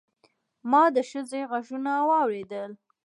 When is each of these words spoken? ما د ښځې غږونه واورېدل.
ما 0.71 0.83
د 0.95 0.97
ښځې 1.09 1.41
غږونه 1.51 1.91
واورېدل. 2.09 2.71